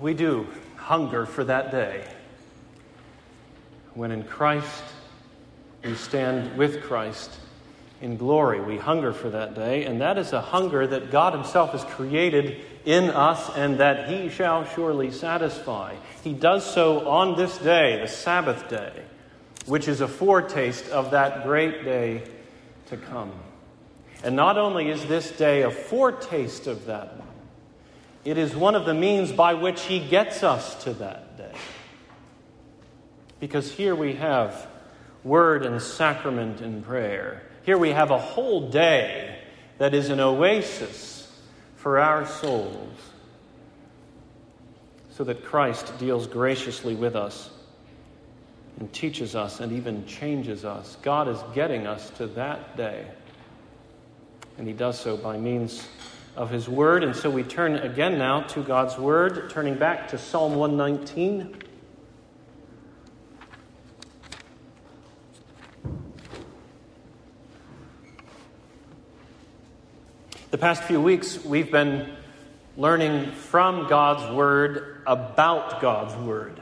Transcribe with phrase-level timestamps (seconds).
[0.00, 0.46] We do
[0.76, 2.04] hunger for that day
[3.92, 4.82] when in Christ
[5.84, 7.30] we stand with Christ
[8.00, 8.60] in glory.
[8.62, 12.62] We hunger for that day, and that is a hunger that God Himself has created
[12.86, 15.94] in us and that He shall surely satisfy.
[16.24, 19.02] He does so on this day, the Sabbath day,
[19.66, 22.22] which is a foretaste of that great day
[22.86, 23.32] to come.
[24.22, 27.18] And not only is this day a foretaste of that
[28.24, 31.52] it is one of the means by which He gets us to that day.
[33.38, 34.66] Because here we have
[35.24, 37.42] word and sacrament and prayer.
[37.62, 39.38] Here we have a whole day
[39.78, 41.32] that is an oasis
[41.76, 42.98] for our souls
[45.10, 47.50] so that Christ deals graciously with us
[48.78, 50.96] and teaches us and even changes us.
[51.02, 53.06] God is getting us to that day.
[54.58, 55.86] And He does so by means
[56.36, 57.04] of His Word.
[57.04, 61.56] And so we turn again now to God's Word, turning back to Psalm 119.
[70.50, 72.16] The past few weeks, we've been
[72.76, 76.60] learning from God's Word about God's Word.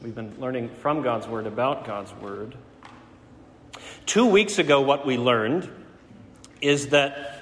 [0.00, 2.56] We've been learning from God's Word about God's Word.
[4.06, 5.68] Two weeks ago, what we learned
[6.60, 7.37] is that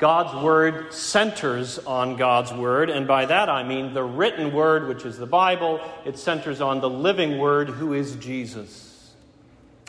[0.00, 5.04] God's Word centers on God's Word, and by that I mean the written Word, which
[5.04, 5.80] is the Bible.
[6.04, 9.12] It centers on the living Word, who is Jesus.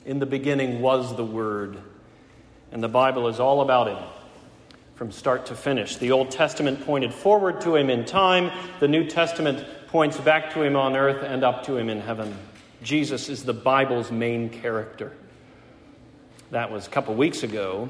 [0.05, 1.77] In the beginning was the Word,
[2.71, 4.03] and the Bible is all about Him
[5.01, 5.97] from start to finish.
[5.97, 10.61] The Old Testament pointed forward to him in time, the New Testament points back to
[10.61, 12.37] him on earth and up to him in heaven.
[12.83, 15.11] Jesus is the Bible's main character.
[16.51, 17.89] That was a couple weeks ago.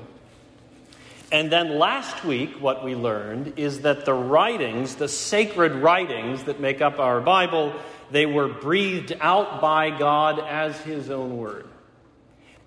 [1.32, 6.60] And then last week, what we learned is that the writings, the sacred writings that
[6.60, 7.74] make up our Bible,
[8.12, 11.68] they were breathed out by God as His own word.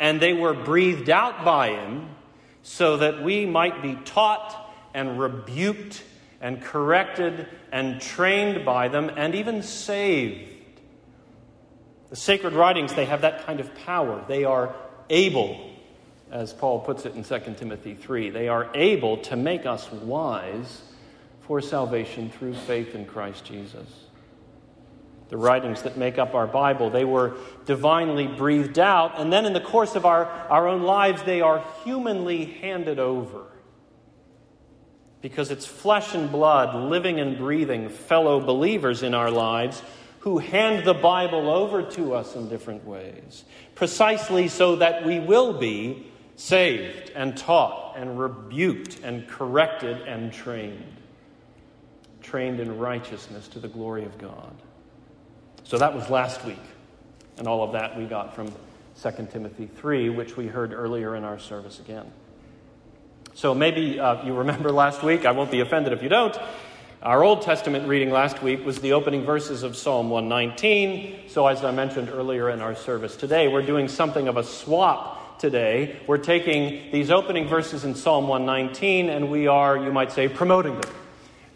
[0.01, 2.09] And they were breathed out by Him
[2.63, 6.03] so that we might be taught and rebuked
[6.41, 10.53] and corrected and trained by them and even saved.
[12.09, 14.25] The sacred writings, they have that kind of power.
[14.27, 14.75] They are
[15.11, 15.74] able,
[16.35, 20.83] as Paul puts it in 2 Timothy 3, they are able to make us wise
[21.43, 24.05] for salvation through faith in Christ Jesus
[25.31, 26.91] the writings that make up our Bible.
[26.91, 27.37] They were
[27.67, 31.65] divinely breathed out, and then in the course of our, our own lives, they are
[31.83, 33.47] humanly handed over.
[35.23, 39.83] Because it's flesh and blood, living and breathing fellow believers in our lives
[40.21, 43.45] who hand the Bible over to us in different ways,
[43.75, 46.07] precisely so that we will be
[46.37, 50.97] saved and taught and rebuked and corrected and trained.
[52.23, 54.55] Trained in righteousness to the glory of God.
[55.65, 56.59] So that was last week.
[57.39, 58.53] And all of that we got from
[59.03, 62.11] 2 Timothy 3, which we heard earlier in our service again.
[63.35, 65.27] So maybe uh, you remember last week.
[65.27, 66.37] I won't be offended if you don't.
[67.03, 71.29] Our Old Testament reading last week was the opening verses of Psalm 119.
[71.29, 75.21] So, as I mentioned earlier in our service today, we're doing something of a swap
[75.39, 76.01] today.
[76.07, 80.81] We're taking these opening verses in Psalm 119 and we are, you might say, promoting
[80.81, 80.93] them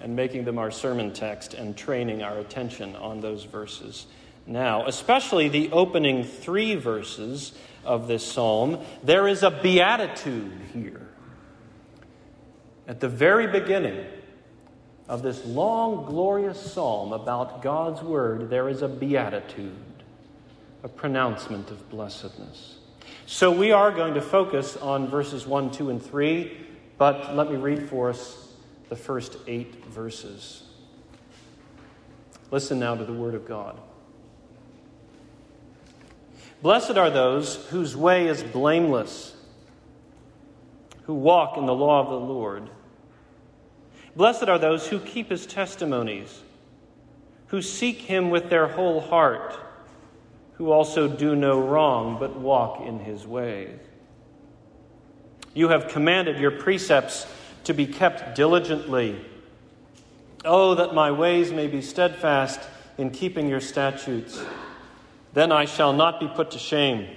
[0.00, 4.06] and making them our sermon text and training our attention on those verses
[4.48, 7.52] now, especially the opening three verses
[7.84, 8.80] of this psalm.
[9.02, 11.06] There is a beatitude here.
[12.86, 14.06] At the very beginning
[15.08, 20.02] of this long, glorious psalm about God's word, there is a beatitude,
[20.82, 22.77] a pronouncement of blessedness.
[23.30, 26.66] So we are going to focus on verses 1, 2, and 3,
[26.96, 28.54] but let me read for us
[28.88, 30.62] the first eight verses.
[32.50, 33.78] Listen now to the Word of God.
[36.62, 39.36] Blessed are those whose way is blameless,
[41.02, 42.70] who walk in the law of the Lord.
[44.16, 46.40] Blessed are those who keep his testimonies,
[47.48, 49.54] who seek him with their whole heart,
[50.58, 53.78] who also do no wrong, but walk in his ways.
[55.54, 57.26] You have commanded your precepts
[57.64, 59.24] to be kept diligently.
[60.44, 62.60] Oh, that my ways may be steadfast
[62.96, 64.42] in keeping your statutes.
[65.32, 67.08] Then I shall not be put to shame,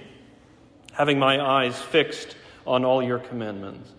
[0.92, 3.90] having my eyes fixed on all your commandments.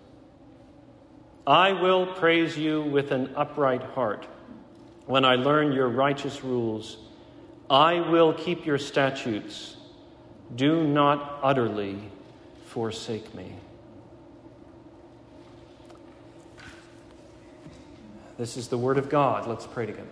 [1.45, 4.25] I will praise you with an upright heart
[5.05, 6.97] when I learn your righteous rules.
[7.69, 9.75] I will keep your statutes.
[10.55, 11.97] Do not utterly
[12.65, 13.53] forsake me.
[18.37, 19.47] This is the word of God.
[19.47, 20.07] Let's pray together.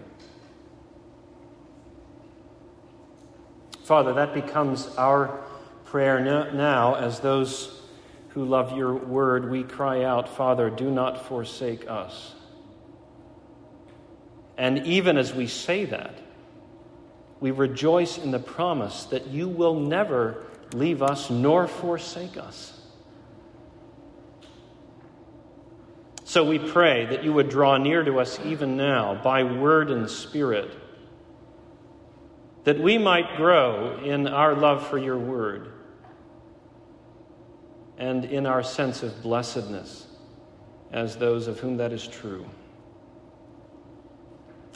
[3.84, 5.42] Father, that becomes our
[5.86, 7.82] prayer now as those
[8.30, 12.34] who love your word, we cry out, Father, do not forsake us.
[14.58, 16.21] And even as we say that,
[17.42, 22.80] we rejoice in the promise that you will never leave us nor forsake us.
[26.24, 30.10] So we pray that you would draw near to us even now by word and
[30.10, 30.72] spirit,
[32.64, 35.74] that we might grow in our love for your word
[37.98, 40.08] and in our sense of blessedness
[40.92, 42.46] as those of whom that is true.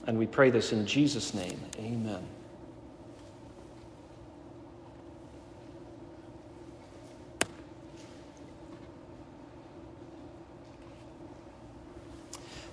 [0.07, 1.59] And we pray this in Jesus' name.
[1.79, 2.27] Amen.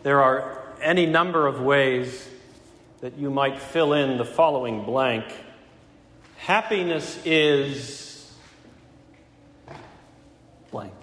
[0.03, 2.29] There are any number of ways
[3.01, 5.25] that you might fill in the following blank.
[6.39, 8.33] Happiness is
[10.73, 10.95] blank.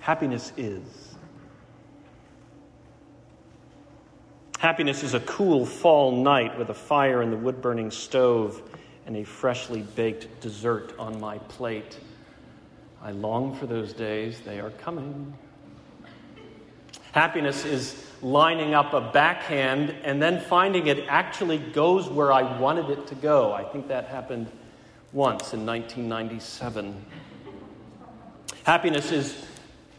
[0.00, 0.82] Happiness is.
[4.58, 8.62] Happiness is a cool fall night with a fire in the wood burning stove
[9.06, 11.98] and a freshly baked dessert on my plate.
[13.02, 15.36] I long for those days, they are coming.
[17.12, 22.90] Happiness is lining up a backhand and then finding it actually goes where I wanted
[22.90, 23.52] it to go.
[23.52, 24.48] I think that happened
[25.12, 27.04] once in 1997.
[28.64, 29.46] Happiness is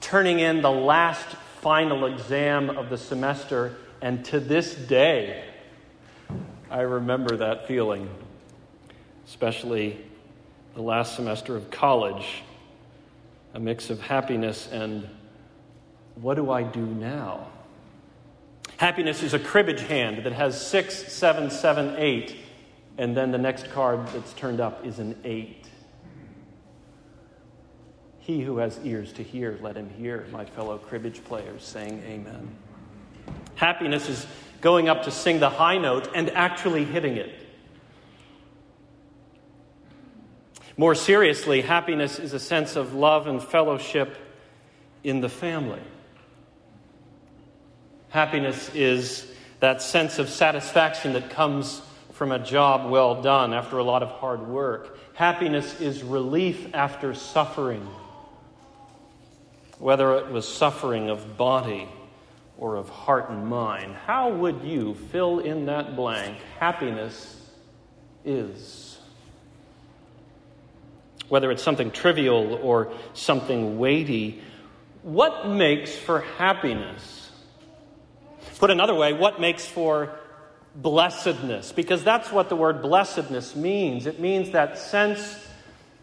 [0.01, 1.27] turning in the last
[1.61, 5.43] final exam of the semester, and to this day,
[6.69, 8.09] I remember that feeling,
[9.27, 9.97] especially
[10.75, 12.43] the last semester of college.
[13.55, 15.09] A mix of happiness and
[16.21, 17.47] what do I do now?
[18.77, 22.35] Happiness is a cribbage hand that has six, seven, seven, eight,
[22.97, 25.67] and then the next card that's turned up is an eight.
[28.19, 32.55] He who has ears to hear, let him hear, my fellow cribbage players, saying amen.
[33.55, 34.27] Happiness is
[34.61, 37.33] going up to sing the high note and actually hitting it.
[40.77, 44.15] More seriously, happiness is a sense of love and fellowship
[45.03, 45.81] in the family.
[48.09, 49.25] Happiness is
[49.59, 51.81] that sense of satisfaction that comes
[52.13, 54.97] from a job well done after a lot of hard work.
[55.13, 57.87] Happiness is relief after suffering,
[59.77, 61.87] whether it was suffering of body
[62.57, 63.95] or of heart and mind.
[64.05, 66.37] How would you fill in that blank?
[66.59, 67.37] Happiness
[68.25, 68.97] is.
[71.29, 74.41] Whether it's something trivial or something weighty,
[75.03, 77.18] what makes for happiness?
[78.57, 80.17] Put another way, what makes for
[80.75, 81.71] blessedness?
[81.71, 84.05] Because that's what the word blessedness means.
[84.05, 85.47] It means that sense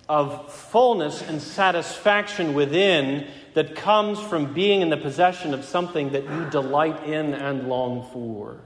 [0.08, 6.24] of fullness and satisfaction within that comes from being in the possession of something that
[6.24, 8.60] you delight in and long for.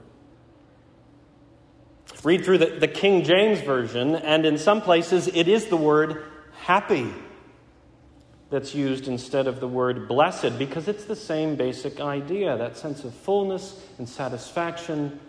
[2.23, 6.23] Read through the, the King James Version, and in some places it is the word
[6.59, 7.11] happy
[8.51, 13.03] that's used instead of the word blessed because it's the same basic idea that sense
[13.05, 15.19] of fullness and satisfaction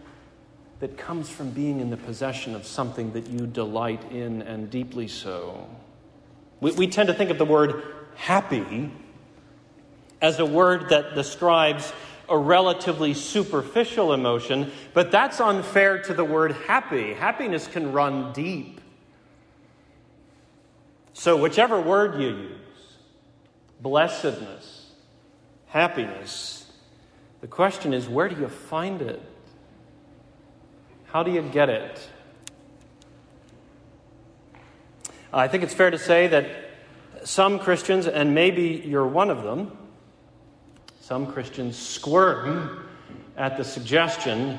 [0.81, 5.07] that comes from being in the possession of something that you delight in and deeply
[5.07, 5.69] so.
[6.61, 7.85] We, we tend to think of the word
[8.17, 8.91] happy
[10.21, 11.93] as a word that describes
[12.29, 17.15] a relatively superficial emotion, but that's unfair to the word happy.
[17.15, 18.81] Happiness can run deep.
[21.13, 22.62] So, whichever word you use,
[23.83, 24.93] blessedness,
[25.67, 26.71] happiness.
[27.41, 29.21] The question is where do you find it?
[31.07, 32.09] How do you get it?
[35.33, 36.47] I think it's fair to say that
[37.25, 39.77] some Christians, and maybe you're one of them,
[41.01, 42.87] some Christians squirm
[43.37, 44.59] at the suggestion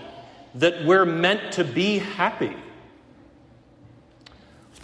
[0.55, 2.55] that we're meant to be happy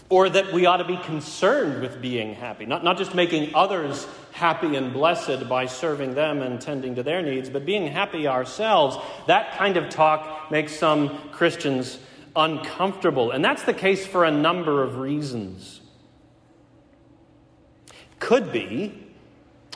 [0.09, 4.07] or that we ought to be concerned with being happy, not, not just making others
[4.31, 8.97] happy and blessed by serving them and tending to their needs, but being happy ourselves.
[9.27, 11.99] That kind of talk makes some Christians
[12.35, 15.81] uncomfortable, and that's the case for a number of reasons.
[18.17, 19.07] Could be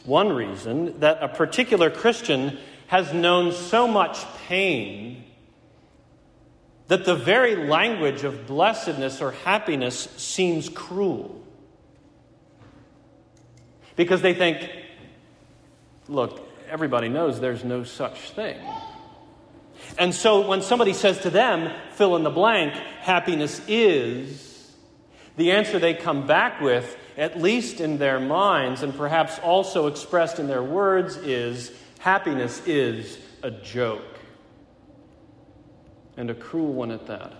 [0.03, 5.23] one reason that a particular Christian has known so much pain
[6.93, 11.43] that the very language of blessedness or happiness seems cruel.
[13.95, 14.69] Because they think,
[16.07, 18.59] look, everybody knows there's no such thing.
[19.97, 24.71] And so when somebody says to them, fill in the blank, happiness is,
[25.35, 30.37] The answer they come back with, at least in their minds and perhaps also expressed
[30.37, 34.12] in their words, is happiness is a joke.
[36.17, 37.33] And a cruel one at that.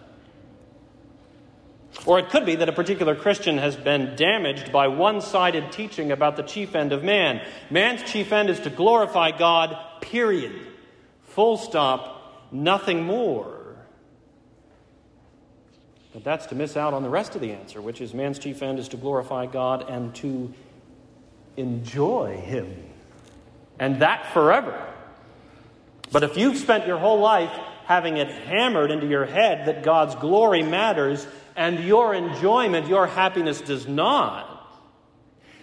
[2.06, 6.12] Or it could be that a particular Christian has been damaged by one sided teaching
[6.12, 7.42] about the chief end of man.
[7.70, 10.53] Man's chief end is to glorify God, period.
[11.22, 13.77] Full stop, nothing more.
[16.13, 18.62] But that's to miss out on the rest of the answer, which is man's chief
[18.62, 20.53] end is to glorify God and to
[21.58, 22.84] enjoy Him.
[23.80, 24.88] And that forever.
[26.12, 27.51] But if you've spent your whole life
[27.86, 33.62] having it hammered into your head that God's glory matters and your enjoyment, your happiness
[33.62, 34.50] does not,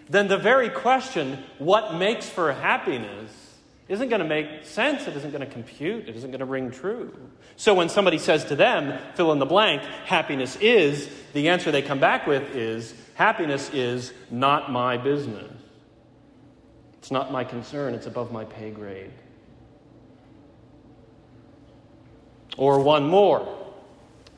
[0.09, 3.31] then the very question, what makes for happiness,
[3.89, 5.07] isn't going to make sense.
[5.09, 6.09] It isn't going to compute.
[6.09, 7.13] It isn't going to ring true.
[7.57, 11.83] So when somebody says to them, fill in the blank, happiness is, the answer they
[11.83, 15.53] come back with is, happiness is not my business.
[16.99, 17.95] It's not my concern.
[17.95, 19.11] It's above my pay grade.
[22.61, 23.49] Or one more,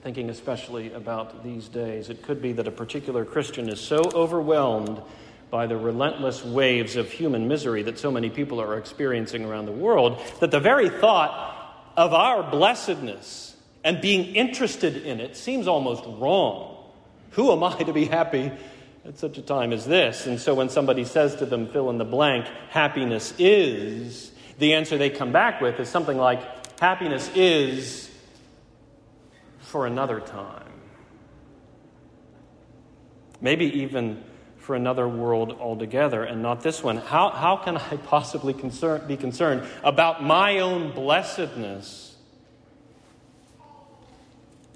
[0.05, 2.09] thinking especially about these days.
[2.09, 5.03] It could be that a particular Christian is so overwhelmed
[5.51, 9.73] by the relentless waves of human misery that so many people are experiencing around the
[9.73, 16.05] world, that the very thought of our blessedness and being interested in it seems almost
[16.07, 16.77] wrong.
[17.33, 18.53] Who am I to be happy
[19.05, 20.29] at such a time as this?
[20.29, 24.97] And so when somebody says to them, fill in the blank, happiness is, the answer
[24.97, 26.41] they come back with is something like,
[26.79, 28.11] happiness is
[29.73, 30.71] for another time.
[33.41, 34.23] Maybe even
[34.59, 36.99] for another world altogether and not this one.
[36.99, 42.15] How, how can I possibly concern, be concerned about my own blessedness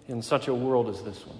[0.08, 1.38] in such a world as this one?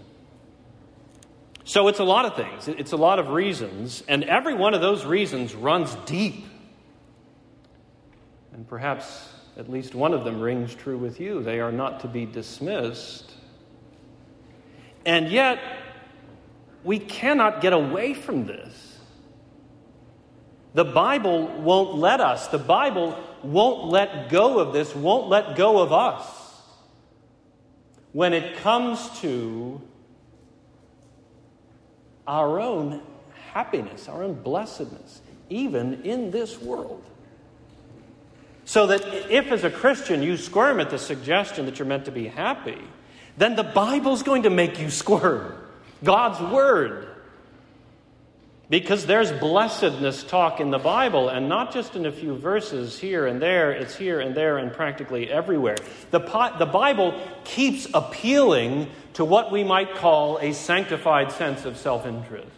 [1.65, 4.83] So it's a lot of things, it's a lot of reasons, and every one of
[4.83, 6.45] those reasons runs deep.
[8.53, 11.43] And perhaps at least one of them rings true with you.
[11.43, 13.26] They are not to be dismissed.
[15.07, 15.61] And yet,
[16.85, 18.99] we cannot get away from this.
[20.75, 22.49] The Bible won't let us.
[22.49, 26.27] The Bible won't let go of this, won't let go of us.
[28.13, 29.81] When it comes to
[32.27, 33.01] our own
[33.53, 37.05] happiness, our own blessedness, even in this world.
[38.65, 42.11] So that if, as a Christian, you squirm at the suggestion that you're meant to
[42.11, 42.83] be happy,
[43.37, 45.55] then the Bible's going to make you squirm.
[46.03, 47.09] God's Word.
[48.69, 53.25] Because there's blessedness talk in the Bible, and not just in a few verses here
[53.27, 55.77] and there, it's here and there and practically everywhere.
[56.11, 56.19] The,
[56.59, 62.51] the Bible keeps appealing to what we might call a sanctified sense of self interest,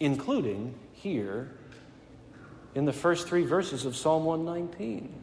[0.00, 1.52] including here
[2.74, 5.21] in the first three verses of Psalm 119.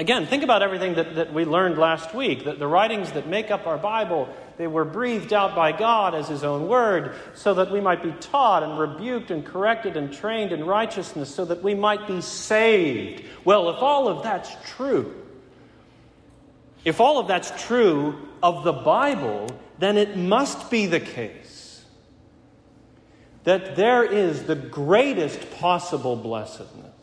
[0.00, 3.50] Again, think about everything that, that we learned last week that the writings that make
[3.50, 7.70] up our Bible they were breathed out by God as His own word, so that
[7.70, 11.74] we might be taught and rebuked and corrected and trained in righteousness, so that we
[11.74, 13.24] might be saved.
[13.44, 15.14] Well, if all of that's true,
[16.82, 21.84] if all of that's true of the Bible, then it must be the case
[23.44, 26.94] that there is the greatest possible blessedness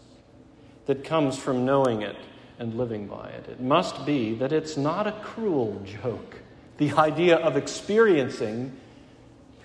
[0.88, 2.16] that comes from knowing it
[2.60, 3.48] and living by it.
[3.50, 6.38] It must be that it's not a cruel joke
[6.78, 8.72] the idea of experiencing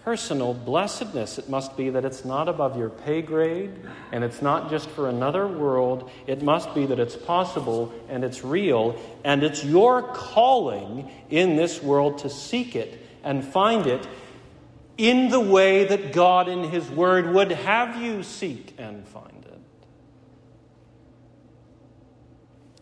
[0.05, 1.39] personal blessedness.
[1.39, 3.71] It must be that it's not above your pay grade
[4.11, 6.11] and it's not just for another world.
[6.27, 11.83] It must be that it's possible and it's real and it's your calling in this
[11.83, 14.07] world to seek it and find it
[14.99, 19.42] in the way that God in His Word would have you seek and find.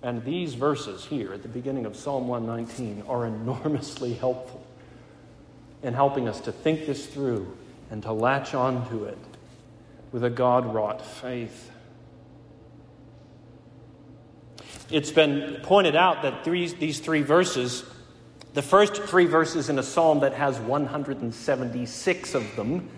[0.02, 4.64] And these verses here at the beginning of Psalm 119 are enormously helpful
[5.82, 7.56] in helping us to think this through
[7.90, 9.18] and to latch onto it
[10.12, 11.70] with a God wrought faith.
[14.90, 17.84] It's been pointed out that these, these three verses,
[18.54, 22.88] the first three verses in a psalm that has 176 of them,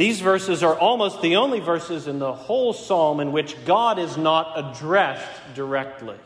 [0.00, 4.16] these verses are almost the only verses in the whole psalm in which God is
[4.16, 6.16] not addressed directly.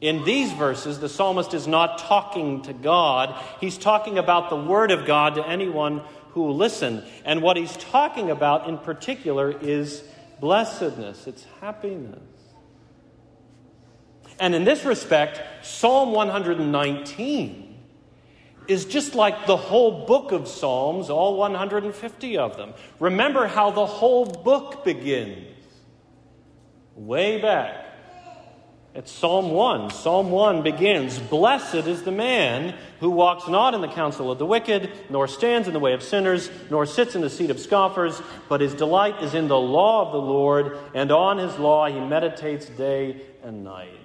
[0.00, 4.90] In these verses, the psalmist is not talking to God, he's talking about the Word
[4.90, 7.04] of God to anyone who will listen.
[7.24, 10.02] And what he's talking about in particular is
[10.40, 12.18] blessedness, it's happiness.
[14.40, 17.71] And in this respect, Psalm 119
[18.68, 22.74] is just like the whole book of Psalms, all 150 of them.
[23.00, 25.48] Remember how the whole book begins.
[26.94, 27.82] Way back
[28.94, 29.90] at Psalm 1.
[29.90, 34.46] Psalm 1 begins Blessed is the man who walks not in the counsel of the
[34.46, 38.20] wicked, nor stands in the way of sinners, nor sits in the seat of scoffers,
[38.48, 42.00] but his delight is in the law of the Lord, and on his law he
[42.00, 43.98] meditates day and night.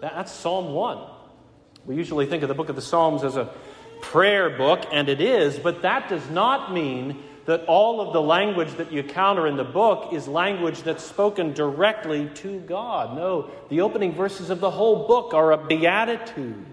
[0.00, 1.13] That's Psalm 1.
[1.86, 3.52] We usually think of the book of the Psalms as a
[4.00, 8.72] prayer book, and it is, but that does not mean that all of the language
[8.76, 13.16] that you encounter in the book is language that's spoken directly to God.
[13.16, 16.64] No, the opening verses of the whole book are a beatitude.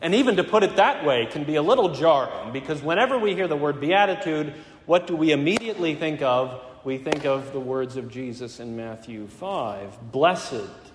[0.00, 3.34] And even to put it that way can be a little jarring because whenever we
[3.34, 4.54] hear the word beatitude,
[4.86, 6.62] what do we immediately think of?
[6.84, 10.87] We think of the words of Jesus in Matthew 5 Blessed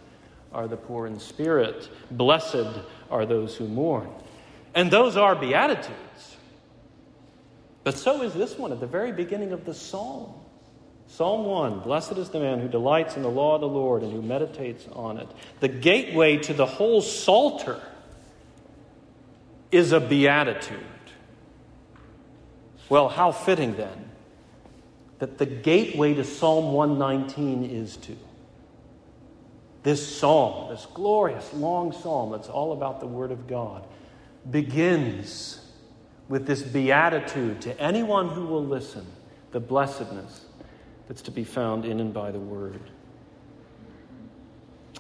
[0.54, 2.68] are the poor in spirit, blessed
[3.10, 4.10] are those who mourn.
[4.76, 6.38] And those are beatitudes.
[7.84, 10.34] But so is this one at the very beginning of the psalm.
[11.08, 14.12] Psalm 1 Blessed is the man who delights in the law of the Lord and
[14.12, 15.28] who meditates on it.
[15.60, 17.80] The gateway to the whole Psalter
[19.72, 20.80] is a beatitude.
[22.90, 24.10] Well, how fitting then
[25.20, 28.16] that the gateway to Psalm 119 is to.
[29.84, 33.86] This psalm, this glorious long psalm that's all about the Word of God,
[34.50, 35.60] begins
[36.30, 39.06] with this beatitude to anyone who will listen,
[39.52, 40.46] the blessedness
[41.08, 42.80] that's to be found in and by the Word.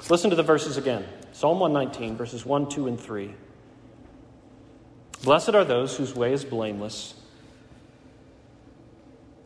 [0.09, 3.33] Listen to the verses again Psalm 119, verses 1, 2, and 3.
[5.23, 7.15] Blessed are those whose way is blameless,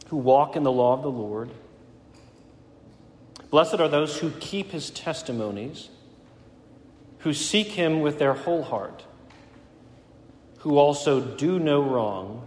[0.07, 1.49] who walk in the law of the Lord.
[3.49, 5.89] Blessed are those who keep his testimonies,
[7.19, 9.03] who seek him with their whole heart
[10.67, 12.45] who also do no wrong,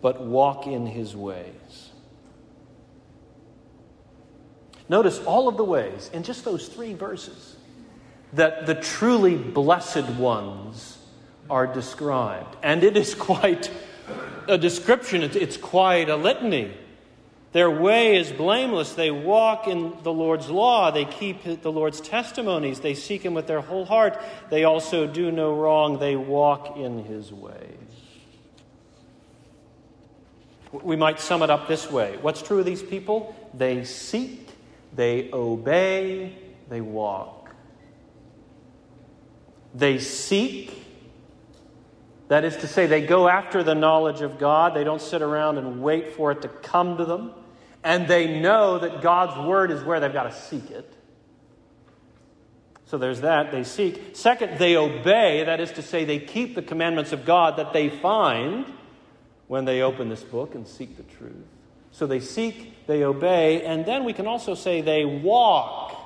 [0.00, 1.90] but walk in his ways.
[4.88, 7.56] Notice all of the ways in just those three verses
[8.34, 10.98] that the truly blessed ones
[11.48, 12.56] are described.
[12.62, 13.70] And it is quite
[14.46, 16.72] a description, it's quite a litany.
[17.54, 18.94] Their way is blameless.
[18.94, 20.90] They walk in the Lord's law.
[20.90, 22.80] They keep the Lord's testimonies.
[22.80, 24.20] They seek Him with their whole heart.
[24.50, 26.00] They also do no wrong.
[26.00, 27.78] They walk in His ways.
[30.72, 33.36] We might sum it up this way What's true of these people?
[33.54, 34.48] They seek,
[34.92, 36.36] they obey,
[36.68, 37.54] they walk.
[39.72, 40.84] They seek,
[42.26, 44.74] that is to say, they go after the knowledge of God.
[44.74, 47.32] They don't sit around and wait for it to come to them
[47.84, 50.90] and they know that God's word is where they've got to seek it.
[52.86, 54.16] So there's that, they seek.
[54.16, 57.90] Second, they obey, that is to say, they keep the commandments of God that they
[57.90, 58.66] find
[59.48, 61.46] when they open this book and seek the truth.
[61.92, 66.00] So they seek, they obey, and then we can also say they walk.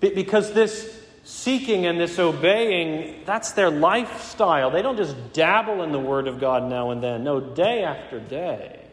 [0.00, 4.70] Because this seeking and this obeying, that's their lifestyle.
[4.70, 7.24] They don't just dabble in the Word of God now and then.
[7.24, 8.87] No, day after day.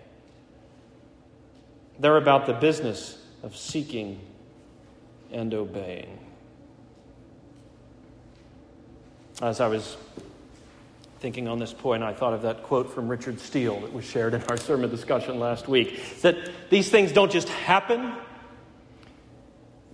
[1.99, 4.19] They're about the business of seeking
[5.31, 6.19] and obeying.
[9.41, 9.97] As I was
[11.19, 14.34] thinking on this point, I thought of that quote from Richard Steele that was shared
[14.34, 16.38] in our sermon discussion last week that
[16.69, 18.13] these things don't just happen.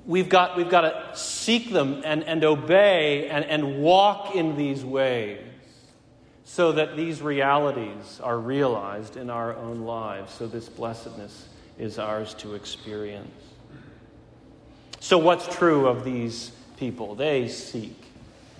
[0.05, 4.83] We've got, we've got to seek them and, and obey and, and walk in these
[4.83, 5.39] ways
[6.43, 11.47] so that these realities are realized in our own lives, so this blessedness
[11.81, 13.43] is ours to experience.
[14.99, 17.15] So, what's true of these people?
[17.15, 17.99] They seek,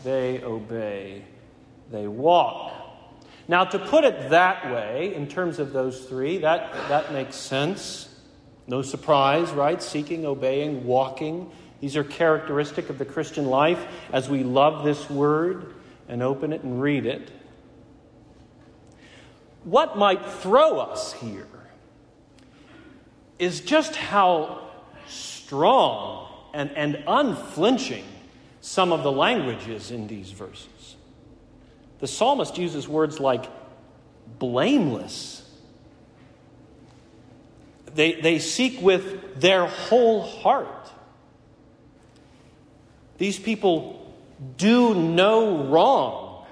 [0.03, 1.21] they obey,
[1.91, 2.73] they walk.
[3.47, 8.07] Now, to put it that way, in terms of those three, that, that makes sense.
[8.65, 9.81] No surprise, right?
[9.83, 11.51] Seeking, obeying, walking.
[11.79, 15.75] These are characteristic of the Christian life as we love this word
[16.07, 17.29] and open it and read it.
[19.63, 21.47] What might throw us here
[23.41, 24.61] is just how
[25.07, 28.05] strong and, and unflinching
[28.61, 30.95] some of the language is in these verses.
[31.99, 33.45] The psalmist uses words like
[34.37, 35.43] blameless.
[37.95, 40.91] They, they seek with their whole heart.
[43.17, 44.15] These people
[44.57, 46.45] do no wrong.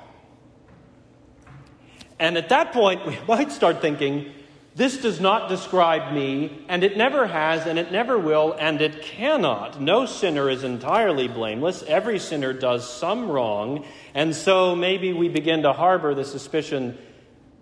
[2.18, 4.34] And at that point, we might start thinking
[4.80, 9.02] This does not describe me, and it never has, and it never will, and it
[9.02, 9.82] cannot.
[9.82, 11.84] No sinner is entirely blameless.
[11.84, 16.98] Every sinner does some wrong, and so maybe we begin to harbor the suspicion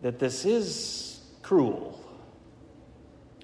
[0.04, 2.00] that this is cruel,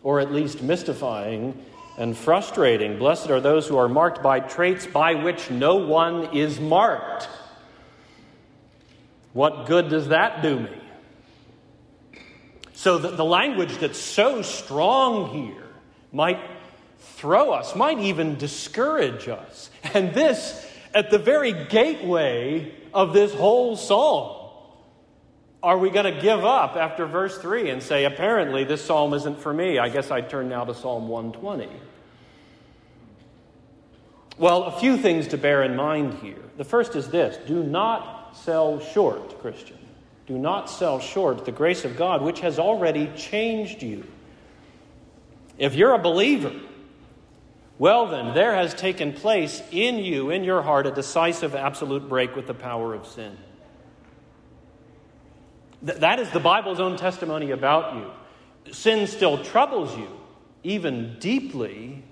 [0.04, 1.58] or at least mystifying
[1.98, 3.00] and frustrating.
[3.00, 7.28] Blessed are those who are marked by traits by which no one is marked.
[9.32, 10.83] What good does that do me?
[12.84, 15.70] So the, the language that's so strong here
[16.12, 16.42] might
[17.00, 19.70] throw us, might even discourage us.
[19.94, 24.50] And this at the very gateway of this whole psalm.
[25.64, 29.40] Are we going to give up after verse 3 and say, apparently, this psalm isn't
[29.40, 29.80] for me?
[29.80, 31.70] I guess I'd turn now to Psalm 120.
[34.38, 36.44] Well, a few things to bear in mind here.
[36.58, 39.78] The first is this do not sell short, Christian.
[40.26, 44.06] Do not sell short the grace of God, which has already changed you.
[45.58, 46.54] If you're a believer,
[47.78, 52.36] well, then, there has taken place in you, in your heart, a decisive, absolute break
[52.36, 53.38] with the power of sin.
[55.86, 58.74] Th- that is the Bible's own testimony about you.
[58.74, 60.08] Sin still troubles you,
[60.64, 62.04] even deeply,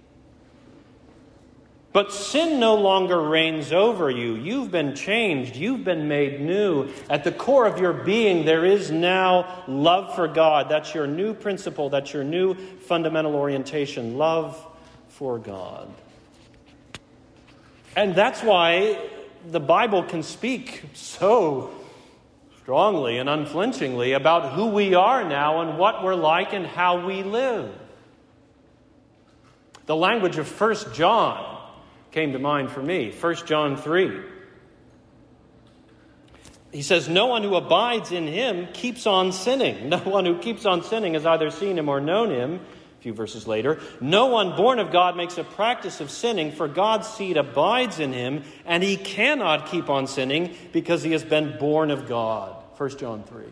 [1.93, 4.35] but sin no longer reigns over you.
[4.35, 5.57] You've been changed.
[5.57, 6.89] You've been made new.
[7.09, 10.69] At the core of your being, there is now love for God.
[10.69, 11.89] That's your new principle.
[11.89, 14.65] That's your new fundamental orientation love
[15.09, 15.89] for God.
[17.97, 18.97] And that's why
[19.49, 21.71] the Bible can speak so
[22.61, 27.21] strongly and unflinchingly about who we are now and what we're like and how we
[27.23, 27.69] live.
[29.87, 31.50] The language of First John
[32.11, 33.11] came to mind for me.
[33.11, 34.19] 1 John 3.
[36.71, 39.89] He says, No one who abides in him keeps on sinning.
[39.89, 42.55] No one who keeps on sinning has either seen him or known him.
[42.55, 46.67] A few verses later, no one born of God makes a practice of sinning, for
[46.67, 51.57] God's seed abides in him, and he cannot keep on sinning because he has been
[51.57, 52.63] born of God.
[52.77, 53.43] 1 John 3.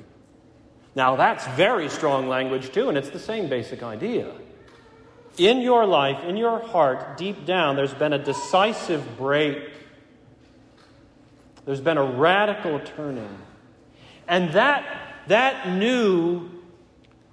[0.93, 4.31] Now, that's very strong language, too, and it's the same basic idea
[5.39, 9.71] in your life, in your heart, deep down, there's been a decisive break.
[11.65, 13.37] There's been a radical turning.
[14.27, 14.85] And that,
[15.27, 16.49] that new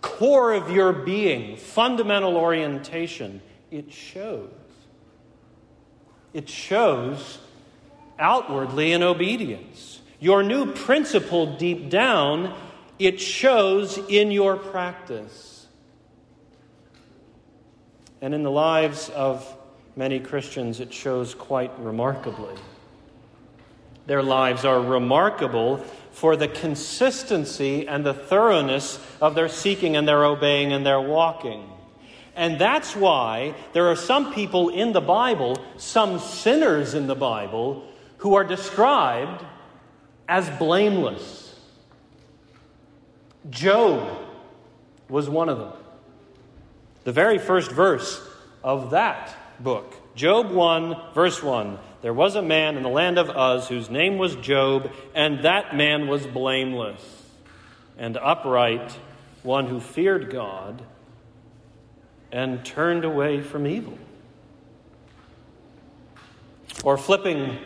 [0.01, 4.51] core of your being, fundamental orientation, it shows.
[6.33, 7.38] It shows
[8.19, 10.01] outwardly in obedience.
[10.21, 12.55] Your new principle deep down,
[12.99, 15.56] it shows in your practice.
[18.20, 19.46] And in the lives of
[19.94, 22.55] many Christians, it shows quite remarkably.
[24.07, 25.79] Their lives are remarkable
[26.12, 31.68] for the consistency and the thoroughness of their seeking and their obeying and their walking.
[32.35, 37.87] And that's why there are some people in the Bible, some sinners in the Bible,
[38.18, 39.44] who are described
[40.29, 41.55] as blameless.
[43.50, 44.18] Job
[45.09, 45.72] was one of them
[47.07, 48.21] the very first verse
[48.64, 49.95] of that book.
[50.16, 51.79] Job 1, verse 1.
[52.03, 55.77] There was a man in the land of Uz whose name was Job, and that
[55.77, 57.01] man was blameless
[57.97, 58.99] and upright,
[59.45, 60.83] one who feared God
[62.33, 63.97] and turned away from evil.
[66.83, 67.57] Or flipping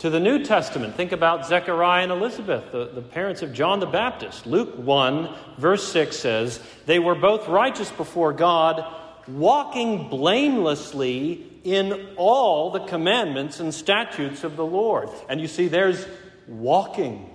[0.00, 0.94] to the New Testament.
[0.94, 4.46] Think about Zechariah and Elizabeth, the, the parents of John the Baptist.
[4.46, 8.82] Luke 1, verse 6 says, They were both righteous before God,
[9.28, 15.10] walking blamelessly in all the commandments and statutes of the Lord.
[15.28, 16.06] And you see, there's
[16.48, 17.28] walking.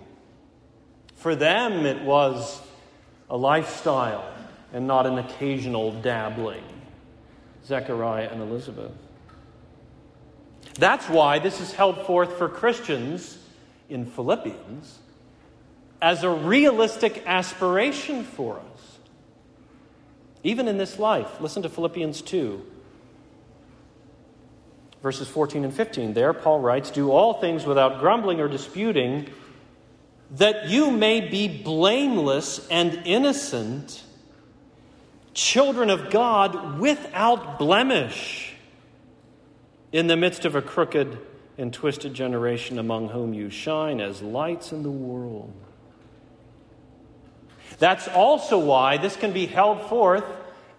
[1.18, 2.60] For them, it was
[3.30, 4.28] a lifestyle
[4.74, 6.64] and not an occasional dabbling.
[7.64, 8.92] Zechariah and Elizabeth.
[10.76, 13.38] That's why this is held forth for Christians
[13.90, 15.00] in Philippians
[16.02, 18.98] as a realistic aspiration for us.
[20.44, 21.40] Even in this life.
[21.42, 22.64] Listen to Philippians 2,
[25.02, 26.14] verses 14 and 15.
[26.14, 29.30] There, Paul writes, Do all things without grumbling or disputing,
[30.32, 34.04] that you may be blameless and innocent,
[35.34, 38.55] children of God without blemish
[39.96, 41.18] in the midst of a crooked
[41.58, 45.54] and twisted generation among whom you shine as lights in the world.
[47.80, 50.26] That's also why this can be held forth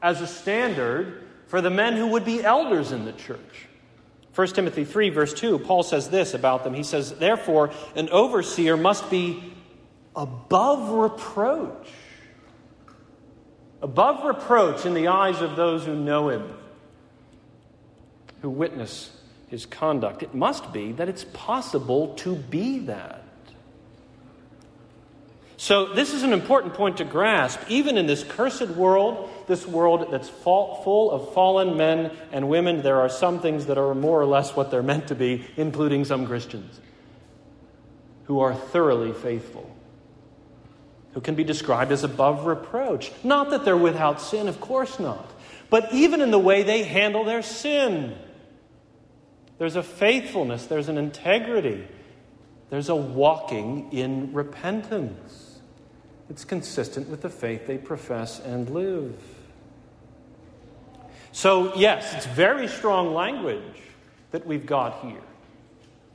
[0.03, 3.67] as a standard for the men who would be elders in the church.
[4.35, 6.75] 1 Timothy 3, verse 2, Paul says this about them.
[6.75, 9.55] He says, Therefore, an overseer must be
[10.15, 11.89] above reproach,
[13.81, 16.53] above reproach in the eyes of those who know him,
[18.43, 19.11] who witness
[19.49, 20.23] his conduct.
[20.23, 23.23] It must be that it's possible to be that.
[25.59, 27.61] So, this is an important point to grasp.
[27.69, 33.01] Even in this cursed world, this world that's full of fallen men and women, there
[33.01, 36.27] are some things that are more or less what they're meant to be, including some
[36.27, 36.79] Christians
[38.25, 39.75] who are thoroughly faithful,
[41.15, 43.11] who can be described as above reproach.
[43.25, 45.31] Not that they're without sin, of course not,
[45.71, 48.15] but even in the way they handle their sin.
[49.59, 51.87] There's a faithfulness, there's an integrity,
[52.71, 55.59] there's a walking in repentance.
[56.29, 59.15] It's consistent with the faith they profess and live.
[61.33, 63.63] So, yes, it's very strong language
[64.31, 65.21] that we've got here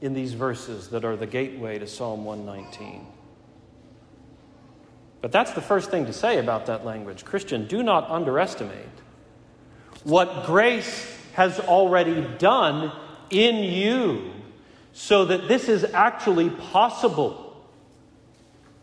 [0.02, 3.06] in these verses that are the gateway to Psalm 119.
[5.22, 7.24] But that's the first thing to say about that language.
[7.24, 8.86] Christian, do not underestimate
[10.04, 12.92] what grace has already done
[13.32, 14.32] in you
[14.94, 17.66] so that this is actually possible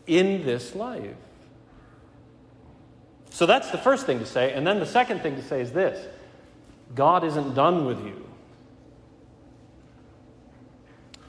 [0.07, 1.15] in this life.
[3.29, 4.53] So that's the first thing to say.
[4.53, 6.05] And then the second thing to say is this
[6.93, 8.25] God isn't done with you.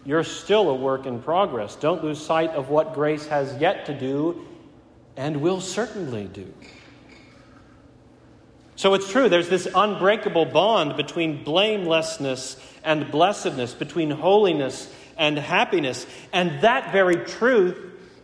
[0.04, 1.76] You're still a work in progress.
[1.76, 4.46] Don't lose sight of what grace has yet to do
[5.16, 6.52] and will certainly do.
[8.80, 16.06] So it's true, there's this unbreakable bond between blamelessness and blessedness, between holiness and happiness.
[16.32, 17.76] And that very truth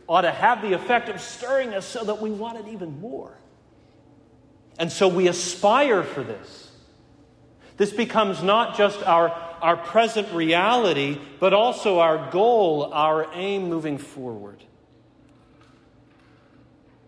[0.08, 3.36] ought to have the effect of stirring us so that we want it even more.
[4.78, 6.70] And so we aspire for this.
[7.76, 9.28] This becomes not just our,
[9.60, 14.64] our present reality, but also our goal, our aim moving forward.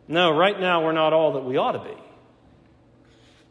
[0.06, 2.07] No, right now we're not all that we ought to be.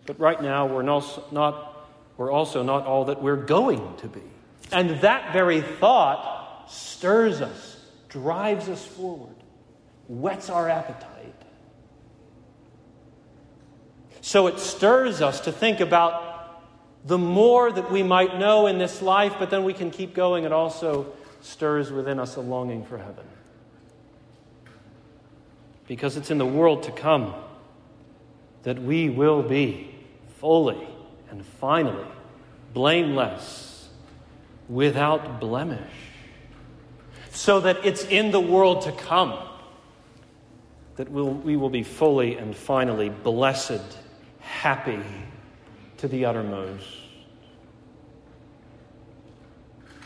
[0.08, 1.78] But right now we're not,
[2.16, 4.24] we're also not all that we're going to be.
[4.72, 7.78] And that very thought stirs us,
[8.10, 9.36] drives us forward,
[10.08, 11.14] whets our appetite.
[14.22, 16.64] So it stirs us to think about
[17.06, 20.46] the more that we might know in this life, but then we can keep going.
[20.46, 23.26] It also stirs within us a longing for heaven.
[25.86, 27.34] Because it's in the world to come
[28.64, 29.97] that we will be
[30.40, 30.88] fully
[31.30, 32.06] and finally
[32.74, 33.90] blameless,
[34.70, 35.80] without blemish.
[37.32, 39.38] So that it's in the world to come
[40.98, 43.82] that we'll, we will be fully and finally blessed,
[44.40, 45.02] happy
[45.98, 46.88] to the uttermost.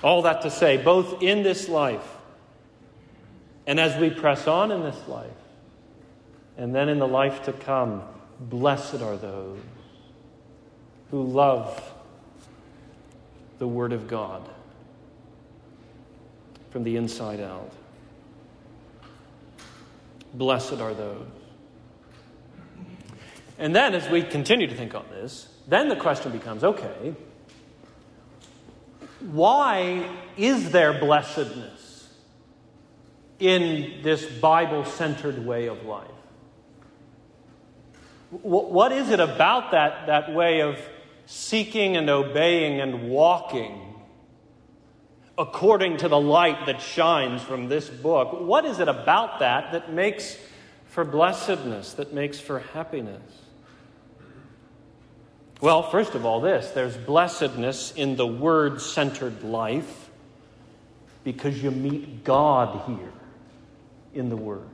[0.04, 2.08] All that to say, both in this life
[3.68, 5.30] and as we press on in this life,
[6.58, 8.02] and then in the life to come,
[8.40, 9.60] blessed are those
[11.12, 11.94] who love
[13.60, 14.50] the Word of God
[16.72, 17.72] from the inside out.
[20.34, 21.28] Blessed are those.
[23.60, 27.14] And then, as we continue to think on this, then the question becomes okay,
[29.20, 32.10] why is there blessedness
[33.38, 36.08] in this Bible centered way of life?
[38.32, 40.80] What is it about that, that way of
[41.26, 43.96] seeking and obeying and walking
[45.38, 48.42] according to the light that shines from this book?
[48.42, 50.38] What is it about that that makes
[50.88, 53.22] for blessedness, that makes for happiness?
[55.62, 60.10] Well, first of all, this there's blessedness in the word centered life
[61.24, 63.14] because you meet God here
[64.14, 64.68] in the Word.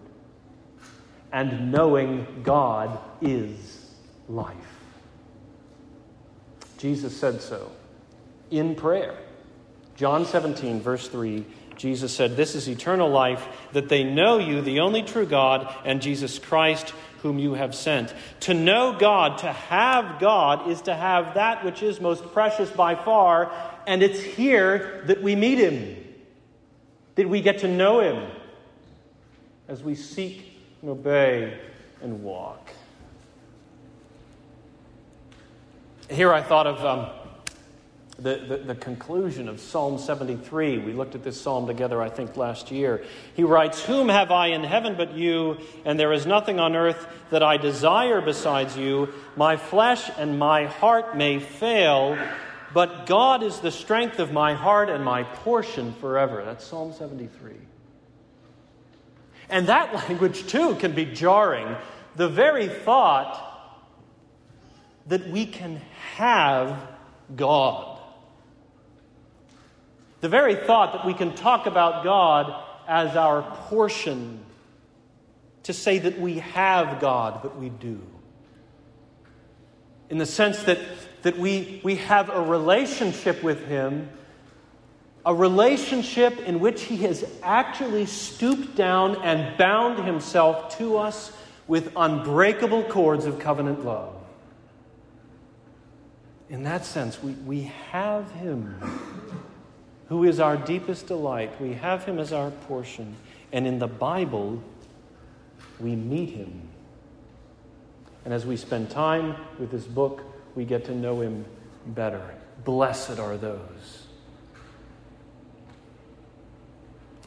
[1.32, 3.92] And knowing God is
[4.30, 4.56] life.
[6.78, 7.72] Jesus said so
[8.52, 9.18] in prayer.
[9.96, 11.44] John 17, verse 3,
[11.76, 16.02] Jesus said, This is eternal life, that they know you, the only true God, and
[16.02, 18.14] Jesus Christ, whom you have sent.
[18.42, 22.96] To know God, to have God, is to have that which is most precious by
[22.96, 23.52] far,
[23.88, 26.04] and it's here that we meet Him,
[27.16, 28.30] that we get to know Him
[29.68, 31.60] as we seek and obey
[32.02, 32.70] and walk.
[36.10, 36.86] Here I thought of.
[36.86, 37.10] Um,
[38.20, 40.80] the, the, the, conclusion of Psalm 73.
[40.80, 43.04] We looked at this psalm together, I think, last year.
[43.36, 45.58] He writes, Whom have I in heaven but you?
[45.86, 49.14] And there is nothing on earth that I desire besides you.
[49.36, 52.18] My flesh and my heart may fail,
[52.74, 56.44] but God is the strength of my heart and my portion forever.
[56.44, 57.54] That's Psalm 73.
[59.50, 61.76] And that language, too, can be jarring.
[62.16, 63.47] The very thought
[65.08, 65.82] that we can
[66.16, 66.78] have
[67.36, 68.00] God.
[70.22, 74.44] The very thought that we can talk about God as our portion,
[75.64, 78.02] to say that we have God, but we do.
[80.10, 80.80] In the sense that,
[81.24, 84.10] that we, we have a relationship with Him,
[85.26, 91.34] a relationship in which He has actually stooped down and bound Himself to us
[91.68, 94.17] with unbreakable cords of covenant love.
[96.50, 98.80] In that sense, we, we have Him
[100.08, 101.60] who is our deepest delight.
[101.62, 103.16] We have Him as our portion.
[103.52, 104.64] And in the Bible,
[105.80, 106.62] we meet Him.
[108.24, 110.24] And as we spend time with this book,
[110.56, 111.46] we get to know Him
[111.88, 112.36] better.
[112.64, 114.06] Blessed are those.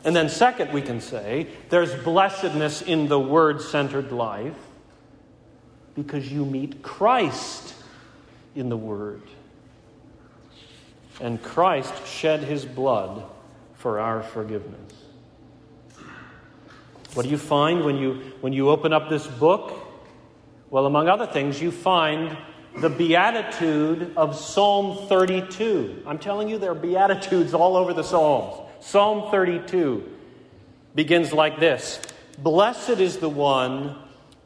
[0.02, 4.56] And then, second, we can say there's blessedness in the word centered life
[5.94, 7.74] because you meet Christ
[8.54, 9.22] in the Word.
[11.20, 13.24] And Christ shed his blood
[13.74, 14.92] for our forgiveness.
[17.14, 19.72] What do you find when you, when you open up this book?
[20.70, 22.36] Well, among other things, you find
[22.78, 26.04] the beatitude of Psalm 32.
[26.06, 28.68] I'm telling you, there are beatitudes all over the Psalms.
[28.80, 30.08] Psalm 32
[30.94, 32.00] begins like this
[32.38, 33.96] Blessed is the one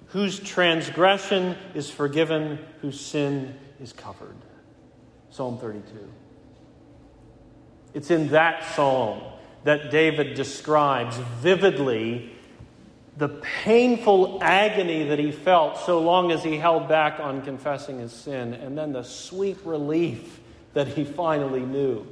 [0.06, 4.34] whose transgression is forgiven, whose sin is covered.
[5.30, 5.82] Psalm 32.
[7.92, 9.20] It's in that psalm
[9.62, 12.32] that David describes vividly
[13.16, 18.12] the painful agony that he felt so long as he held back on confessing his
[18.12, 20.40] sin, and then the sweet relief
[20.72, 22.04] that he finally knew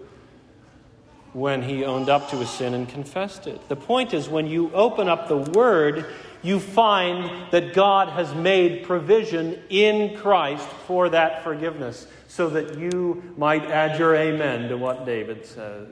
[1.33, 3.69] when he owned up to his sin and confessed it.
[3.69, 6.07] The point is, when you open up the Word,
[6.43, 13.35] you find that God has made provision in Christ for that forgiveness, so that you
[13.37, 15.89] might add your amen to what David says.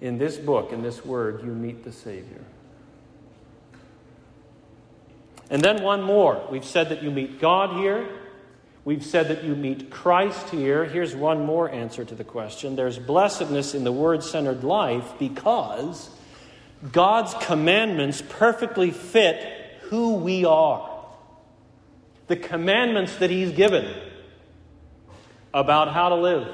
[0.00, 2.44] In this book, in this Word, you meet the Savior.
[5.48, 6.44] And then one more.
[6.50, 8.08] We've said that you meet God here.
[8.84, 10.84] We've said that you meet Christ here.
[10.84, 16.10] Here's one more answer to the question there's blessedness in the word centered life because
[16.92, 19.40] God's commandments perfectly fit
[19.82, 20.90] who we are.
[22.26, 23.94] The commandments that He's given
[25.54, 26.48] about how to live.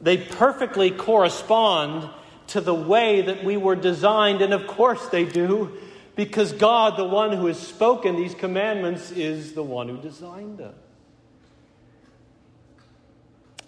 [0.00, 2.08] They perfectly correspond
[2.48, 5.76] to the way that we were designed, and of course they do
[6.14, 10.74] because God, the one who has spoken these commandments, is the one who designed them.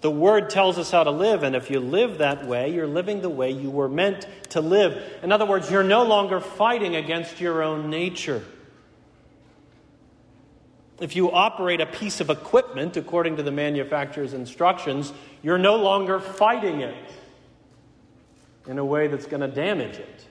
[0.05, 3.23] The Word tells us how to live, and if you live that way, you're living
[3.23, 5.03] the way you were meant to live.
[5.23, 8.45] In other words, you're no longer fighting against your own nature.
[11.01, 15.11] If you operate a piece of equipment according to the manufacturer's instructions,
[15.43, 17.11] you're no longer fighting it
[18.67, 20.27] in a way that's going to damage it.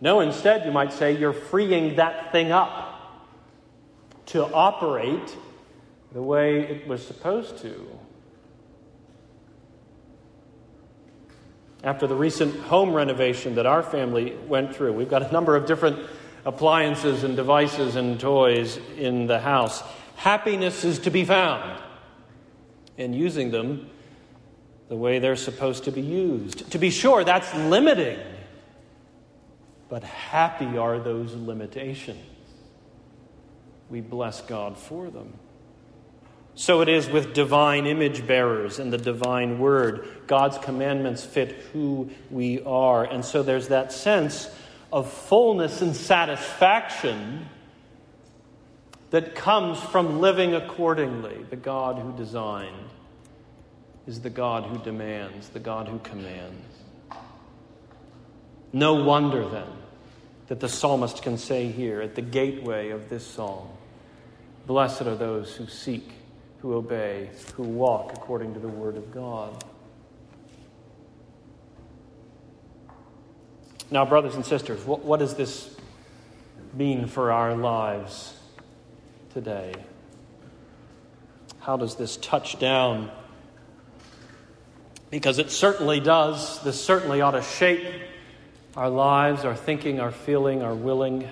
[0.00, 3.30] No, instead, you might say you're freeing that thing up
[4.26, 5.36] to operate
[6.12, 7.97] the way it was supposed to.
[11.84, 15.66] After the recent home renovation that our family went through, we've got a number of
[15.66, 15.98] different
[16.44, 19.82] appliances and devices and toys in the house.
[20.16, 21.80] Happiness is to be found
[22.96, 23.88] in using them
[24.88, 26.70] the way they're supposed to be used.
[26.72, 28.18] To be sure, that's limiting
[29.88, 32.18] but happy are those limitations.
[33.88, 35.32] We bless God for them.
[36.58, 40.08] So it is with divine image bearers and the divine word.
[40.26, 43.04] God's commandments fit who we are.
[43.04, 44.50] And so there's that sense
[44.92, 47.48] of fullness and satisfaction
[49.10, 51.46] that comes from living accordingly.
[51.48, 52.88] The God who designed
[54.08, 56.66] is the God who demands, the God who commands.
[58.72, 59.70] No wonder then
[60.48, 63.68] that the psalmist can say here at the gateway of this psalm
[64.66, 66.17] Blessed are those who seek,
[66.60, 69.64] who obey, who walk according to the word of God.
[73.90, 75.74] Now, brothers and sisters, what, what does this
[76.74, 78.34] mean for our lives
[79.32, 79.72] today?
[81.60, 83.10] How does this touch down?
[85.10, 86.62] Because it certainly does.
[86.62, 87.86] This certainly ought to shape
[88.76, 91.26] our lives, our thinking, our feeling, our willing.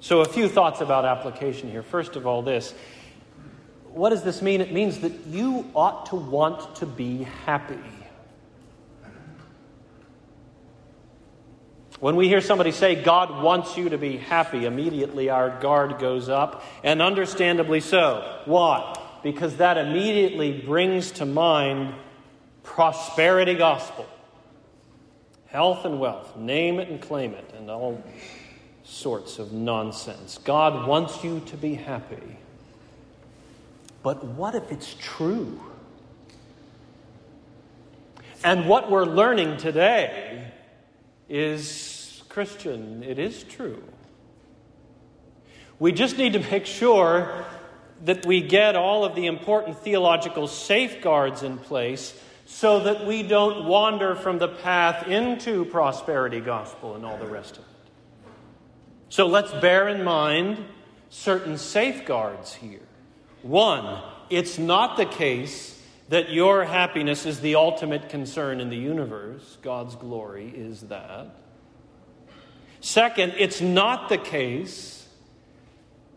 [0.00, 1.82] So, a few thoughts about application here.
[1.82, 2.74] First of all, this.
[3.92, 4.62] What does this mean?
[4.62, 7.78] It means that you ought to want to be happy.
[11.98, 16.30] When we hear somebody say, God wants you to be happy, immediately our guard goes
[16.30, 18.40] up, and understandably so.
[18.46, 18.96] Why?
[19.22, 21.94] Because that immediately brings to mind
[22.62, 24.08] prosperity gospel.
[25.48, 28.02] Health and wealth, name it and claim it, and all
[28.90, 30.38] sorts of nonsense.
[30.44, 32.38] God wants you to be happy.
[34.02, 35.60] But what if it's true?
[38.42, 40.50] And what we're learning today
[41.28, 43.82] is Christian, it is true.
[45.78, 47.44] We just need to make sure
[48.04, 53.66] that we get all of the important theological safeguards in place so that we don't
[53.66, 57.79] wander from the path into prosperity gospel and all the rest of it.
[59.10, 60.64] So let's bear in mind
[61.08, 62.86] certain safeguards here.
[63.42, 65.76] One, it's not the case
[66.10, 69.58] that your happiness is the ultimate concern in the universe.
[69.62, 71.26] God's glory is that.
[72.80, 75.08] Second, it's not the case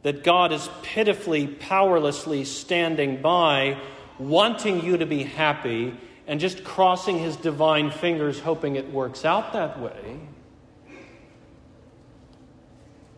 [0.04, 3.80] that God is pitifully, powerlessly standing by,
[4.20, 5.96] wanting you to be happy,
[6.28, 10.20] and just crossing his divine fingers, hoping it works out that way.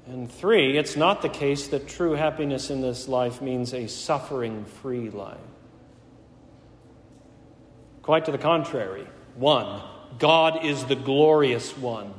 [0.08, 4.66] And three, it's not the case that true happiness in this life means a suffering
[4.66, 5.38] free life.
[8.04, 9.08] Quite to the contrary.
[9.36, 9.82] One,
[10.20, 12.14] God is the glorious one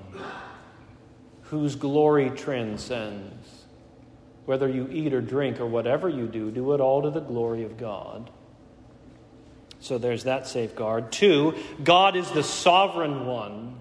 [1.43, 3.65] whose glory transcends.
[4.47, 7.63] Whether you eat or drink or whatever you do, do it all to the glory
[7.63, 8.31] of God.
[9.79, 11.13] So there's that safeguard.
[11.13, 13.77] Two, God is the sovereign one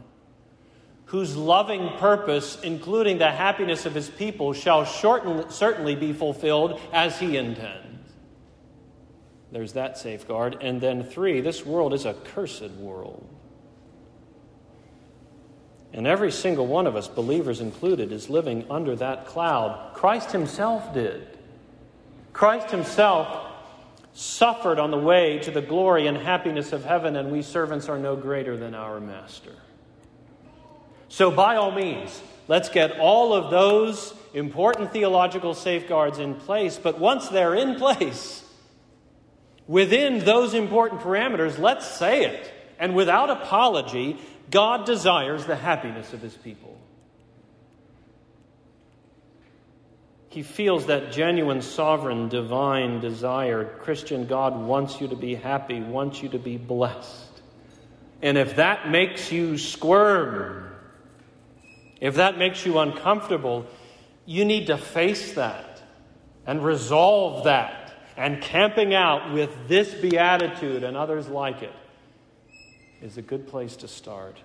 [1.05, 7.19] whose loving purpose, including the happiness of his people, shall shorten, certainly be fulfilled as
[7.19, 8.11] he intends.
[9.51, 10.57] There's that safeguard.
[10.61, 13.27] And then, three, this world is a cursed world.
[15.93, 19.93] And every single one of us, believers included, is living under that cloud.
[19.93, 21.25] Christ himself did.
[22.33, 23.53] Christ himself
[24.11, 27.97] suffered on the way to the glory and happiness of heaven, and we servants are
[27.97, 29.53] no greater than our master.
[31.07, 36.77] So, by all means, let's get all of those important theological safeguards in place.
[36.77, 38.43] But once they're in place,
[39.67, 42.51] within those important parameters, let's say it.
[42.77, 44.17] And without apology,
[44.51, 46.77] God desires the happiness of his people.
[50.29, 53.63] He feels that genuine, sovereign, divine desire.
[53.63, 57.41] Christian, God wants you to be happy, wants you to be blessed.
[58.21, 60.74] And if that makes you squirm,
[62.01, 63.65] if that makes you uncomfortable,
[64.25, 65.81] you need to face that
[66.45, 67.93] and resolve that.
[68.17, 71.73] And camping out with this beatitude and others like it
[73.01, 74.37] is a good place to start.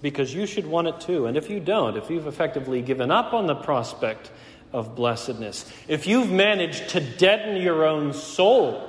[0.00, 1.26] Because you should want it too.
[1.26, 4.32] And if you don't, if you've effectively given up on the prospect
[4.72, 8.88] of blessedness, if you've managed to deaden your own soul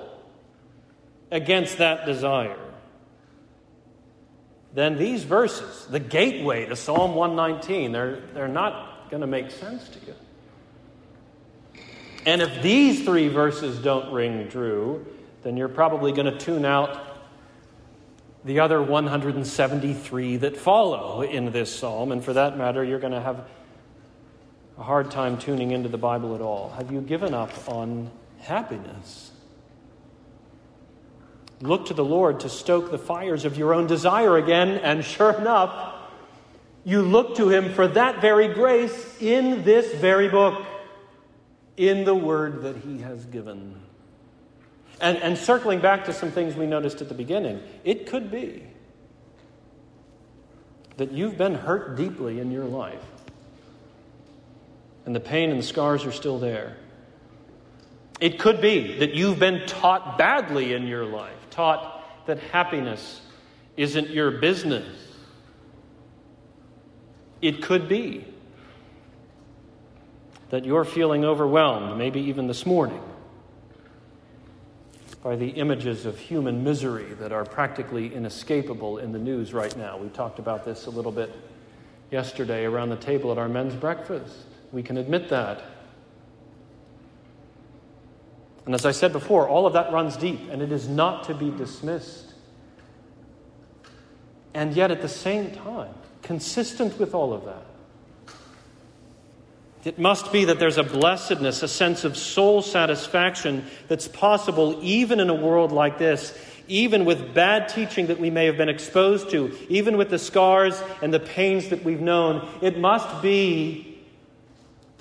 [1.30, 2.73] against that desire,
[4.74, 9.88] then these verses, the gateway to Psalm 119, they're, they're not going to make sense
[9.90, 10.16] to you.
[12.26, 15.06] And if these three verses don't ring true,
[15.44, 17.00] then you're probably going to tune out
[18.46, 22.12] the other 173 that follow in this psalm.
[22.12, 23.46] And for that matter, you're going to have
[24.78, 26.72] a hard time tuning into the Bible at all.
[26.72, 28.10] Have you given up on
[28.40, 29.33] happiness?
[31.64, 35.32] Look to the Lord to stoke the fires of your own desire again, and sure
[35.32, 35.96] enough,
[36.84, 40.62] you look to Him for that very grace in this very book,
[41.78, 43.80] in the word that He has given.
[45.00, 48.64] And, and circling back to some things we noticed at the beginning, it could be
[50.98, 53.06] that you've been hurt deeply in your life,
[55.06, 56.76] and the pain and the scars are still there.
[58.20, 63.22] It could be that you've been taught badly in your life taught that happiness
[63.78, 64.88] isn't your business.
[67.42, 68.26] It could be
[70.50, 73.02] that you're feeling overwhelmed, maybe even this morning,
[75.24, 79.98] by the images of human misery that are practically inescapable in the news right now.
[79.98, 81.34] We talked about this a little bit
[82.12, 84.36] yesterday around the table at our men's breakfast.
[84.72, 85.64] We can admit that.
[88.66, 91.34] And as I said before, all of that runs deep, and it is not to
[91.34, 92.34] be dismissed.
[94.54, 97.66] And yet, at the same time, consistent with all of that,
[99.84, 105.20] it must be that there's a blessedness, a sense of soul satisfaction that's possible even
[105.20, 106.38] in a world like this,
[106.70, 110.82] even with bad teaching that we may have been exposed to, even with the scars
[111.02, 112.48] and the pains that we've known.
[112.62, 113.93] It must be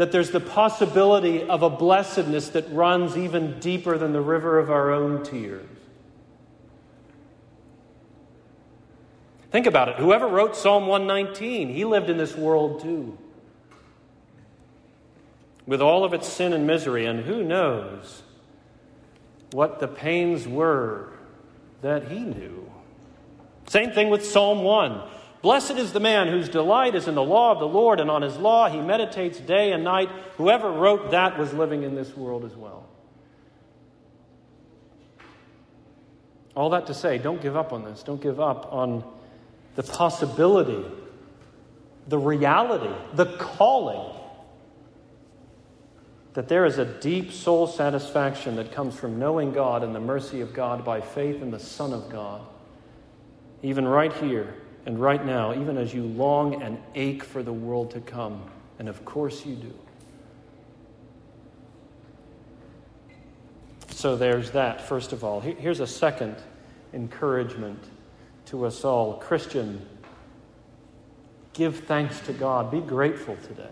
[0.03, 4.68] that there's the possibility of a blessedness that runs even deeper than the river of
[4.68, 5.64] our own tears.
[9.53, 9.96] Think about it.
[9.98, 13.16] Whoever wrote Psalm 119, he lived in this world too.
[15.66, 18.24] With all of its sin and misery, and who knows
[19.53, 21.12] what the pains were
[21.82, 22.68] that he knew.
[23.68, 25.00] Same thing with Psalm 1.
[25.43, 28.22] Blessed is the man whose delight is in the law of the Lord, and on
[28.22, 30.09] his law he meditates day and night.
[30.36, 32.86] Whoever wrote that was living in this world as well.
[36.55, 38.05] All that to say, don't give up on this.
[38.05, 39.03] Don't give up on
[39.74, 40.84] the possibility,
[42.07, 44.16] the reality, the calling
[46.34, 50.40] that there is a deep soul satisfaction that comes from knowing God and the mercy
[50.40, 52.43] of God by faith in the Son of God.
[53.62, 57.92] Even right here and right now, even as you long and ache for the world
[57.92, 58.42] to come.
[58.78, 59.74] And of course you do.
[63.90, 65.40] So there's that, first of all.
[65.40, 66.36] Here's a second
[66.92, 67.82] encouragement
[68.46, 69.14] to us all.
[69.18, 69.86] Christian,
[71.52, 72.72] give thanks to God.
[72.72, 73.68] Be grateful today.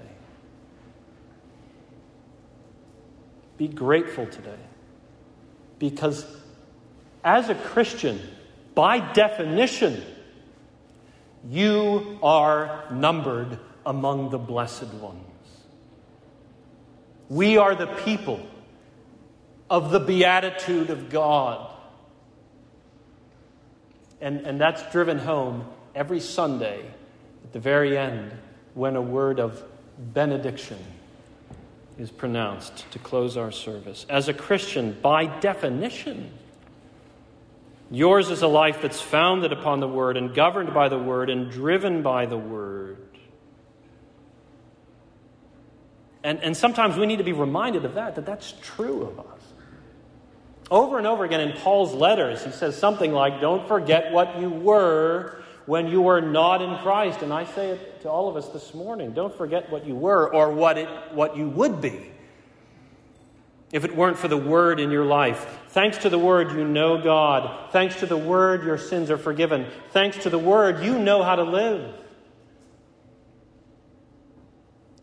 [3.57, 4.55] Be grateful today.
[5.81, 6.25] Because
[7.25, 8.21] as a Christian,
[8.77, 10.03] by definition,
[11.49, 15.25] you are numbered among the blessed ones.
[17.29, 18.41] We are the people
[19.71, 21.71] of the beatitude of God.
[24.21, 25.65] And, and that's driven home
[25.95, 26.85] every Sunday
[27.45, 28.33] at the very end
[28.75, 29.63] when a word of
[30.13, 30.79] benediction
[31.99, 34.07] is pronounced to close our service.
[34.09, 36.33] As a Christian, by definition,
[37.91, 41.51] yours is a life that's founded upon the Word and governed by the Word and
[41.51, 42.99] driven by the Word.
[46.23, 49.41] And, and sometimes we need to be reminded of that, that that's true of us.
[50.71, 54.49] Over and over again in Paul's letters, he says something like, Don't forget what you
[54.49, 57.23] were when you were not in Christ.
[57.23, 60.33] And I say it to all of us this morning don't forget what you were
[60.33, 62.11] or what, it, what you would be
[63.73, 65.59] if it weren't for the Word in your life.
[65.69, 67.71] Thanks to the Word, you know God.
[67.71, 69.67] Thanks to the Word, your sins are forgiven.
[69.91, 71.95] Thanks to the Word, you know how to live.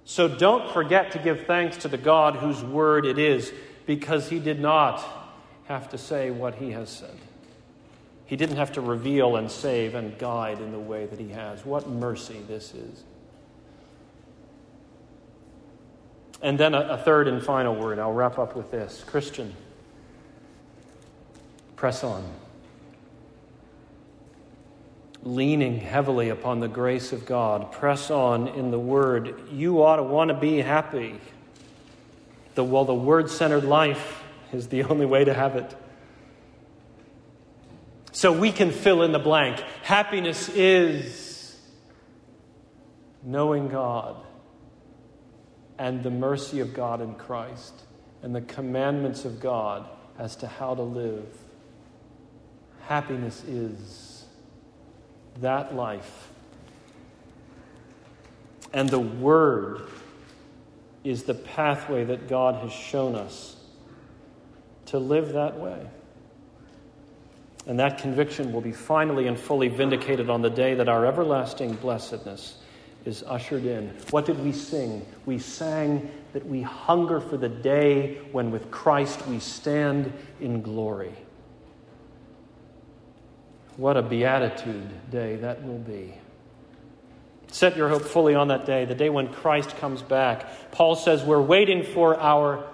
[0.03, 3.53] So don't forget to give thanks to the God whose Word it is,
[3.85, 5.03] because He did not
[5.65, 7.17] have to say what He has said.
[8.25, 11.65] He didn't have to reveal and save and guide in the way that He has.
[11.65, 13.03] What mercy this is.
[16.41, 17.99] And then a, a third and final word.
[17.99, 19.55] I'll wrap up with this Christian,
[21.75, 22.23] press on.
[25.23, 29.41] Leaning heavily upon the grace of God, press on in the Word.
[29.51, 31.19] You ought to want to be happy.
[32.55, 34.23] The, well, the Word centered life
[34.53, 35.75] is the only way to have it.
[38.13, 39.59] So we can fill in the blank.
[39.83, 41.59] Happiness is
[43.23, 44.15] knowing God
[45.77, 47.73] and the mercy of God in Christ
[48.21, 51.27] and the commandments of God as to how to live.
[52.87, 54.25] Happiness is
[55.41, 56.29] that life.
[58.73, 59.81] And the Word
[61.03, 63.55] is the pathway that God has shown us
[64.87, 65.87] to live that way.
[67.65, 71.73] And that conviction will be finally and fully vindicated on the day that our everlasting
[71.75, 72.57] blessedness
[73.07, 73.87] is ushered in.
[74.11, 75.05] What did we sing?
[75.25, 81.13] We sang that we hunger for the day when with Christ we stand in glory.
[83.77, 86.15] What a beatitude day that will be.
[87.49, 90.71] Set your hope fully on that day, the day when Christ comes back.
[90.71, 92.67] Paul says we're waiting for our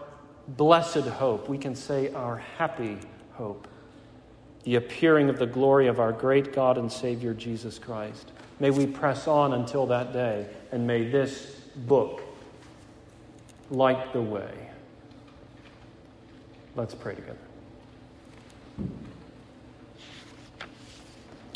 [0.47, 1.47] blessed hope.
[1.47, 2.97] We can say our happy
[3.34, 3.67] hope
[4.63, 8.31] the appearing of the glory of our great God and Savior Jesus Christ.
[8.60, 11.45] May we press on until that day, and may this
[11.76, 12.22] book
[13.70, 14.70] light the way.
[16.76, 17.38] Let's pray together.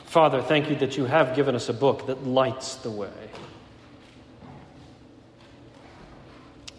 [0.06, 3.10] Father, thank you that you have given us a book that lights the way.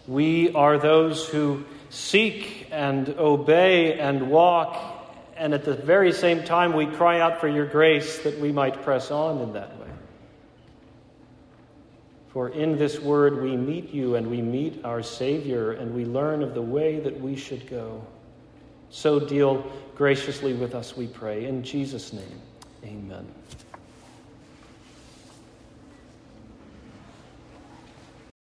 [0.07, 4.99] We are those who seek and obey and walk
[5.39, 8.83] and at the very same time, we cry out for your grace that we might
[8.83, 9.78] press on in that.
[12.29, 16.43] For in this word we meet you and we meet our Savior and we learn
[16.43, 18.05] of the way that we should go.
[18.91, 21.45] So deal graciously with us, we pray.
[21.45, 22.41] In Jesus' name,
[22.83, 23.27] amen.